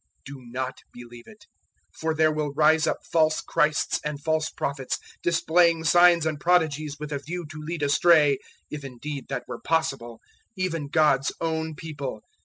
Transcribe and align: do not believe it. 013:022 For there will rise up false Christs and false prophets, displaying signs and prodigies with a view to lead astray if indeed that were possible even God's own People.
do 0.25 0.43
not 0.43 0.79
believe 0.91 1.27
it. 1.27 1.45
013:022 1.93 1.99
For 1.99 2.15
there 2.15 2.31
will 2.31 2.53
rise 2.53 2.87
up 2.87 3.05
false 3.05 3.39
Christs 3.39 3.99
and 4.03 4.19
false 4.19 4.49
prophets, 4.49 4.97
displaying 5.21 5.83
signs 5.83 6.25
and 6.25 6.39
prodigies 6.39 6.97
with 6.99 7.11
a 7.13 7.19
view 7.19 7.45
to 7.51 7.61
lead 7.61 7.83
astray 7.83 8.39
if 8.71 8.83
indeed 8.83 9.27
that 9.29 9.47
were 9.47 9.61
possible 9.61 10.19
even 10.55 10.87
God's 10.87 11.31
own 11.39 11.75
People. 11.75 12.21